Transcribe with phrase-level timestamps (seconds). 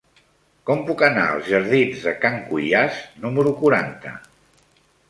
[0.69, 4.19] Com puc anar als jardins de Can Cuiàs número quaranta?